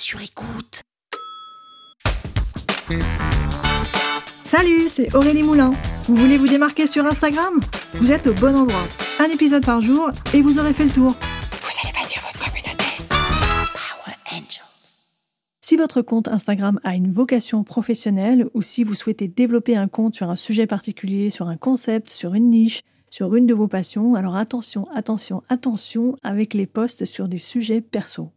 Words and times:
sur 0.00 0.20
écoute. 0.22 0.82
Salut, 4.44 4.88
c'est 4.88 5.14
Aurélie 5.14 5.42
Moulin. 5.42 5.72
Vous 6.04 6.16
voulez 6.16 6.38
vous 6.38 6.48
démarquer 6.48 6.86
sur 6.86 7.04
Instagram? 7.04 7.60
Vous 7.94 8.10
êtes 8.10 8.26
au 8.26 8.32
bon 8.32 8.56
endroit. 8.56 8.86
Un 9.18 9.26
épisode 9.26 9.64
par 9.64 9.82
jour 9.82 10.10
et 10.32 10.40
vous 10.40 10.58
aurez 10.58 10.72
fait 10.72 10.86
le 10.86 10.90
tour. 10.90 11.10
Vous 11.12 11.78
allez 11.84 11.92
bâtir 11.92 12.22
votre 12.22 12.38
communauté. 12.38 12.84
Power 13.10 14.16
Angels. 14.32 15.04
Si 15.60 15.76
votre 15.76 16.00
compte 16.00 16.28
Instagram 16.28 16.80
a 16.82 16.94
une 16.94 17.12
vocation 17.12 17.62
professionnelle 17.62 18.48
ou 18.54 18.62
si 18.62 18.84
vous 18.84 18.94
souhaitez 18.94 19.28
développer 19.28 19.76
un 19.76 19.86
compte 19.86 20.14
sur 20.14 20.30
un 20.30 20.36
sujet 20.36 20.66
particulier, 20.66 21.28
sur 21.28 21.48
un 21.48 21.58
concept, 21.58 22.08
sur 22.08 22.32
une 22.34 22.48
niche, 22.48 22.80
sur 23.10 23.34
une 23.34 23.46
de 23.46 23.54
vos 23.54 23.68
passions, 23.68 24.14
alors 24.14 24.36
attention, 24.36 24.88
attention, 24.94 25.42
attention 25.50 26.16
avec 26.22 26.54
les 26.54 26.66
posts 26.66 27.04
sur 27.04 27.28
des 27.28 27.38
sujets 27.38 27.82
perso. 27.82 28.32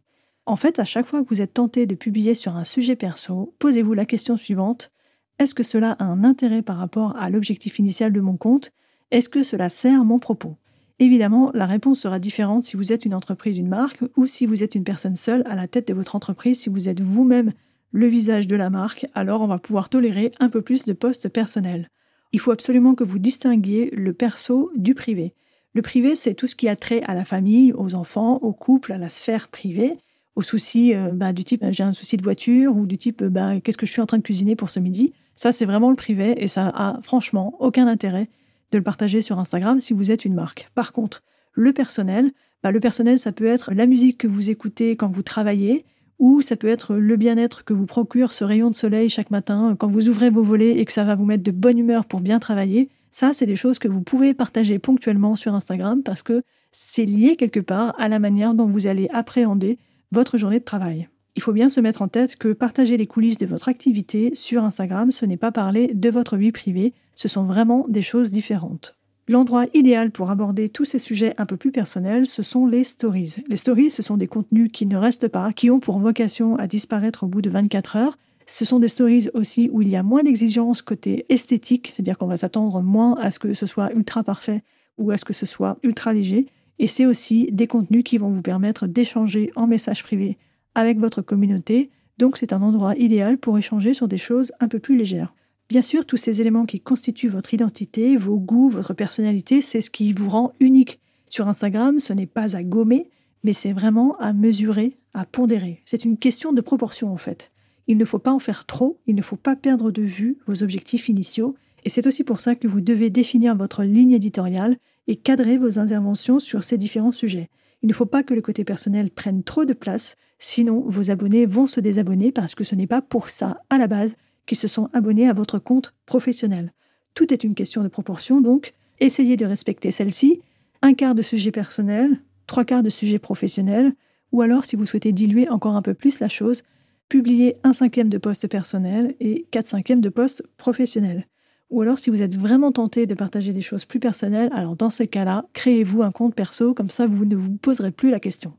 En 0.46 0.56
fait, 0.56 0.78
à 0.78 0.84
chaque 0.84 1.06
fois 1.06 1.22
que 1.22 1.28
vous 1.30 1.40
êtes 1.40 1.54
tenté 1.54 1.86
de 1.86 1.94
publier 1.94 2.34
sur 2.34 2.56
un 2.56 2.64
sujet 2.64 2.96
perso, 2.96 3.54
posez-vous 3.58 3.94
la 3.94 4.04
question 4.04 4.36
suivante. 4.36 4.92
Est-ce 5.38 5.54
que 5.54 5.62
cela 5.62 5.92
a 5.92 6.04
un 6.04 6.22
intérêt 6.22 6.60
par 6.60 6.76
rapport 6.76 7.16
à 7.16 7.30
l'objectif 7.30 7.78
initial 7.78 8.12
de 8.12 8.20
mon 8.20 8.36
compte? 8.36 8.72
Est-ce 9.10 9.30
que 9.30 9.42
cela 9.42 9.70
sert 9.70 10.04
mon 10.04 10.18
propos? 10.18 10.56
Évidemment, 10.98 11.50
la 11.54 11.64
réponse 11.64 12.00
sera 12.00 12.18
différente 12.18 12.64
si 12.64 12.76
vous 12.76 12.92
êtes 12.92 13.06
une 13.06 13.14
entreprise, 13.14 13.56
une 13.56 13.68
marque, 13.68 14.04
ou 14.16 14.26
si 14.26 14.44
vous 14.44 14.62
êtes 14.62 14.74
une 14.74 14.84
personne 14.84 15.16
seule 15.16 15.42
à 15.46 15.54
la 15.54 15.66
tête 15.66 15.88
de 15.88 15.94
votre 15.94 16.14
entreprise, 16.14 16.60
si 16.60 16.68
vous 16.68 16.90
êtes 16.90 17.00
vous-même 17.00 17.52
le 17.90 18.06
visage 18.06 18.46
de 18.46 18.56
la 18.56 18.70
marque, 18.70 19.06
alors 19.14 19.40
on 19.40 19.46
va 19.46 19.58
pouvoir 19.58 19.88
tolérer 19.88 20.30
un 20.40 20.50
peu 20.50 20.60
plus 20.60 20.84
de 20.84 20.92
postes 20.92 21.30
personnels. 21.30 21.88
Il 22.32 22.40
faut 22.40 22.50
absolument 22.50 22.94
que 22.94 23.04
vous 23.04 23.18
distinguiez 23.18 23.90
le 23.92 24.12
perso 24.12 24.70
du 24.76 24.94
privé. 24.94 25.32
Le 25.72 25.82
privé, 25.82 26.14
c'est 26.14 26.34
tout 26.34 26.48
ce 26.48 26.54
qui 26.54 26.68
a 26.68 26.76
trait 26.76 27.02
à 27.04 27.14
la 27.14 27.24
famille, 27.24 27.72
aux 27.72 27.94
enfants, 27.94 28.36
au 28.42 28.52
couple, 28.52 28.92
à 28.92 28.98
la 28.98 29.08
sphère 29.08 29.48
privée 29.48 29.96
aux 30.36 30.42
soucis 30.42 30.94
euh, 30.94 31.10
bah, 31.12 31.32
du 31.32 31.44
type 31.44 31.64
j'ai 31.70 31.82
un 31.82 31.92
souci 31.92 32.16
de 32.16 32.22
voiture 32.22 32.76
ou 32.76 32.86
du 32.86 32.98
type 32.98 33.22
bah, 33.22 33.60
qu'est-ce 33.60 33.78
que 33.78 33.86
je 33.86 33.92
suis 33.92 34.02
en 34.02 34.06
train 34.06 34.18
de 34.18 34.22
cuisiner 34.22 34.56
pour 34.56 34.70
ce 34.70 34.80
midi. 34.80 35.12
Ça, 35.36 35.52
c'est 35.52 35.64
vraiment 35.64 35.90
le 35.90 35.96
privé 35.96 36.42
et 36.42 36.48
ça 36.48 36.68
a 36.68 37.00
franchement 37.02 37.54
aucun 37.58 37.86
intérêt 37.86 38.28
de 38.70 38.78
le 38.78 38.84
partager 38.84 39.20
sur 39.20 39.38
Instagram 39.38 39.80
si 39.80 39.92
vous 39.92 40.12
êtes 40.12 40.24
une 40.24 40.34
marque. 40.34 40.70
Par 40.74 40.92
contre, 40.92 41.22
le 41.52 41.72
personnel, 41.72 42.32
bah, 42.62 42.70
le 42.70 42.80
personnel, 42.80 43.18
ça 43.18 43.32
peut 43.32 43.46
être 43.46 43.72
la 43.72 43.86
musique 43.86 44.18
que 44.18 44.26
vous 44.26 44.50
écoutez 44.50 44.96
quand 44.96 45.08
vous 45.08 45.22
travaillez 45.22 45.84
ou 46.18 46.42
ça 46.42 46.56
peut 46.56 46.68
être 46.68 46.94
le 46.94 47.16
bien-être 47.16 47.64
que 47.64 47.74
vous 47.74 47.86
procure 47.86 48.32
ce 48.32 48.44
rayon 48.44 48.70
de 48.70 48.74
soleil 48.74 49.08
chaque 49.08 49.30
matin 49.30 49.74
quand 49.78 49.88
vous 49.88 50.08
ouvrez 50.08 50.30
vos 50.30 50.42
volets 50.42 50.78
et 50.78 50.84
que 50.84 50.92
ça 50.92 51.04
va 51.04 51.14
vous 51.16 51.24
mettre 51.24 51.42
de 51.42 51.50
bonne 51.50 51.78
humeur 51.78 52.04
pour 52.04 52.20
bien 52.20 52.38
travailler. 52.38 52.88
Ça, 53.10 53.32
c'est 53.32 53.46
des 53.46 53.56
choses 53.56 53.78
que 53.78 53.88
vous 53.88 54.00
pouvez 54.00 54.34
partager 54.34 54.78
ponctuellement 54.78 55.36
sur 55.36 55.54
Instagram 55.54 56.02
parce 56.02 56.22
que 56.22 56.42
c'est 56.72 57.04
lié 57.04 57.36
quelque 57.36 57.60
part 57.60 57.94
à 57.98 58.08
la 58.08 58.18
manière 58.18 58.54
dont 58.54 58.66
vous 58.66 58.86
allez 58.86 59.08
appréhender 59.12 59.78
votre 60.14 60.38
journée 60.38 60.60
de 60.60 60.64
travail. 60.64 61.08
Il 61.36 61.42
faut 61.42 61.52
bien 61.52 61.68
se 61.68 61.80
mettre 61.80 62.00
en 62.00 62.08
tête 62.08 62.36
que 62.36 62.52
partager 62.52 62.96
les 62.96 63.08
coulisses 63.08 63.38
de 63.38 63.46
votre 63.46 63.68
activité 63.68 64.30
sur 64.34 64.64
Instagram, 64.64 65.10
ce 65.10 65.26
n'est 65.26 65.36
pas 65.36 65.50
parler 65.50 65.92
de 65.92 66.08
votre 66.08 66.36
vie 66.36 66.52
privée, 66.52 66.94
ce 67.16 67.28
sont 67.28 67.44
vraiment 67.44 67.84
des 67.88 68.02
choses 68.02 68.30
différentes. 68.30 68.96
L'endroit 69.26 69.66
idéal 69.74 70.10
pour 70.10 70.30
aborder 70.30 70.68
tous 70.68 70.84
ces 70.84 70.98
sujets 70.98 71.34
un 71.38 71.46
peu 71.46 71.56
plus 71.56 71.72
personnels, 71.72 72.26
ce 72.26 72.42
sont 72.42 72.66
les 72.66 72.84
stories. 72.84 73.36
Les 73.48 73.56
stories, 73.56 73.90
ce 73.90 74.02
sont 74.02 74.16
des 74.16 74.26
contenus 74.26 74.70
qui 74.72 74.86
ne 74.86 74.96
restent 74.96 75.28
pas, 75.28 75.52
qui 75.52 75.70
ont 75.70 75.80
pour 75.80 75.98
vocation 75.98 76.56
à 76.56 76.66
disparaître 76.66 77.24
au 77.24 77.26
bout 77.26 77.42
de 77.42 77.50
24 77.50 77.96
heures. 77.96 78.18
Ce 78.46 78.64
sont 78.64 78.78
des 78.78 78.88
stories 78.88 79.30
aussi 79.34 79.70
où 79.72 79.82
il 79.82 79.88
y 79.88 79.96
a 79.96 80.02
moins 80.02 80.22
d'exigences 80.22 80.82
côté 80.82 81.24
esthétique, 81.30 81.88
c'est-à-dire 81.88 82.18
qu'on 82.18 82.26
va 82.26 82.36
s'attendre 82.36 82.82
moins 82.82 83.14
à 83.14 83.30
ce 83.30 83.38
que 83.38 83.54
ce 83.54 83.66
soit 83.66 83.92
ultra 83.94 84.22
parfait 84.22 84.62
ou 84.98 85.10
à 85.10 85.18
ce 85.18 85.24
que 85.24 85.32
ce 85.32 85.46
soit 85.46 85.78
ultra 85.82 86.12
léger. 86.12 86.46
Et 86.78 86.86
c'est 86.86 87.06
aussi 87.06 87.48
des 87.52 87.66
contenus 87.66 88.04
qui 88.04 88.18
vont 88.18 88.30
vous 88.30 88.42
permettre 88.42 88.86
d'échanger 88.86 89.50
en 89.56 89.66
message 89.66 90.02
privé 90.02 90.38
avec 90.74 90.98
votre 90.98 91.22
communauté. 91.22 91.90
Donc 92.18 92.36
c'est 92.36 92.52
un 92.52 92.62
endroit 92.62 92.96
idéal 92.96 93.38
pour 93.38 93.58
échanger 93.58 93.94
sur 93.94 94.08
des 94.08 94.18
choses 94.18 94.52
un 94.60 94.68
peu 94.68 94.78
plus 94.78 94.96
légères. 94.96 95.34
Bien 95.68 95.82
sûr, 95.82 96.04
tous 96.04 96.16
ces 96.16 96.40
éléments 96.40 96.66
qui 96.66 96.80
constituent 96.80 97.28
votre 97.28 97.54
identité, 97.54 98.16
vos 98.16 98.38
goûts, 98.38 98.68
votre 98.68 98.92
personnalité, 98.92 99.62
c'est 99.62 99.80
ce 99.80 99.90
qui 99.90 100.12
vous 100.12 100.28
rend 100.28 100.52
unique. 100.60 101.00
Sur 101.28 101.48
Instagram, 101.48 101.98
ce 102.00 102.12
n'est 102.12 102.26
pas 102.26 102.56
à 102.56 102.62
gommer, 102.62 103.08
mais 103.44 103.52
c'est 103.52 103.72
vraiment 103.72 104.16
à 104.18 104.32
mesurer, 104.32 104.98
à 105.14 105.24
pondérer. 105.24 105.80
C'est 105.84 106.04
une 106.04 106.18
question 106.18 106.52
de 106.52 106.60
proportion 106.60 107.12
en 107.12 107.16
fait. 107.16 107.50
Il 107.86 107.98
ne 107.98 108.04
faut 108.04 108.18
pas 108.18 108.32
en 108.32 108.38
faire 108.38 108.66
trop, 108.66 108.98
il 109.06 109.14
ne 109.14 109.22
faut 109.22 109.36
pas 109.36 109.56
perdre 109.56 109.90
de 109.90 110.02
vue 110.02 110.38
vos 110.46 110.62
objectifs 110.62 111.08
initiaux, 111.08 111.54
et 111.84 111.90
c'est 111.90 112.06
aussi 112.06 112.24
pour 112.24 112.40
ça 112.40 112.54
que 112.54 112.66
vous 112.66 112.80
devez 112.80 113.10
définir 113.10 113.56
votre 113.56 113.84
ligne 113.84 114.12
éditoriale 114.12 114.76
et 115.06 115.16
cadrer 115.16 115.58
vos 115.58 115.78
interventions 115.78 116.40
sur 116.40 116.64
ces 116.64 116.78
différents 116.78 117.12
sujets. 117.12 117.48
Il 117.82 117.88
ne 117.88 117.92
faut 117.92 118.06
pas 118.06 118.22
que 118.22 118.34
le 118.34 118.40
côté 118.40 118.64
personnel 118.64 119.10
prenne 119.10 119.42
trop 119.42 119.64
de 119.64 119.74
place, 119.74 120.16
sinon 120.38 120.80
vos 120.86 121.10
abonnés 121.10 121.46
vont 121.46 121.66
se 121.66 121.80
désabonner 121.80 122.32
parce 122.32 122.54
que 122.54 122.64
ce 122.64 122.74
n'est 122.74 122.86
pas 122.86 123.02
pour 123.02 123.28
ça, 123.28 123.60
à 123.68 123.78
la 123.78 123.86
base, 123.86 124.16
qu'ils 124.46 124.58
se 124.58 124.68
sont 124.68 124.88
abonnés 124.92 125.28
à 125.28 125.32
votre 125.34 125.58
compte 125.58 125.94
professionnel. 126.06 126.72
Tout 127.14 127.32
est 127.32 127.44
une 127.44 127.54
question 127.54 127.82
de 127.82 127.88
proportion, 127.88 128.40
donc 128.40 128.72
essayez 129.00 129.36
de 129.36 129.46
respecter 129.46 129.90
celle-ci. 129.90 130.40
Un 130.82 130.94
quart 130.94 131.14
de 131.14 131.22
sujet 131.22 131.50
personnel, 131.50 132.18
trois 132.46 132.64
quarts 132.64 132.82
de 132.82 132.90
sujet 132.90 133.18
professionnel, 133.18 133.92
ou 134.32 134.42
alors 134.42 134.64
si 134.64 134.76
vous 134.76 134.86
souhaitez 134.86 135.12
diluer 135.12 135.48
encore 135.48 135.76
un 135.76 135.82
peu 135.82 135.94
plus 135.94 136.20
la 136.20 136.28
chose, 136.28 136.62
publiez 137.08 137.56
un 137.62 137.72
cinquième 137.72 138.08
de 138.08 138.18
poste 138.18 138.48
personnel 138.48 139.14
et 139.20 139.46
quatre 139.50 139.66
cinquièmes 139.66 140.00
de 140.00 140.08
poste 140.08 140.42
professionnel. 140.56 141.26
Ou 141.74 141.82
alors, 141.82 141.98
si 141.98 142.08
vous 142.08 142.22
êtes 142.22 142.36
vraiment 142.36 142.70
tenté 142.70 143.04
de 143.04 143.14
partager 143.14 143.52
des 143.52 143.60
choses 143.60 143.84
plus 143.84 143.98
personnelles, 143.98 144.48
alors 144.52 144.76
dans 144.76 144.90
ces 144.90 145.08
cas-là, 145.08 145.44
créez-vous 145.54 146.04
un 146.04 146.12
compte 146.12 146.32
perso, 146.32 146.72
comme 146.72 146.88
ça 146.88 147.08
vous 147.08 147.24
ne 147.24 147.34
vous 147.34 147.56
poserez 147.56 147.90
plus 147.90 148.12
la 148.12 148.20
question. 148.20 148.52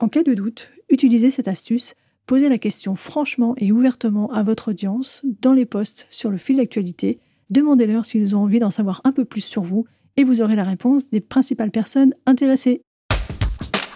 En 0.00 0.08
cas 0.08 0.22
de 0.22 0.34
doute, 0.34 0.70
utilisez 0.90 1.30
cette 1.30 1.48
astuce, 1.48 1.94
posez 2.26 2.50
la 2.50 2.58
question 2.58 2.94
franchement 2.94 3.54
et 3.56 3.72
ouvertement 3.72 4.30
à 4.34 4.42
votre 4.42 4.72
audience 4.72 5.24
dans 5.40 5.54
les 5.54 5.64
posts 5.64 6.06
sur 6.10 6.30
le 6.30 6.36
fil 6.36 6.58
d'actualité, 6.58 7.20
demandez-leur 7.48 8.04
s'ils 8.04 8.36
ont 8.36 8.40
envie 8.40 8.58
d'en 8.58 8.70
savoir 8.70 9.00
un 9.04 9.12
peu 9.12 9.24
plus 9.24 9.40
sur 9.40 9.62
vous 9.62 9.86
et 10.18 10.24
vous 10.24 10.42
aurez 10.42 10.54
la 10.54 10.64
réponse 10.64 11.08
des 11.08 11.22
principales 11.22 11.70
personnes 11.70 12.12
intéressées. 12.26 12.82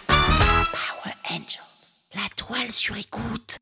Power 0.08 1.14
Angels, 1.28 2.06
la 2.14 2.26
toile 2.36 2.72
sur 2.72 2.96
écoute. 2.96 3.58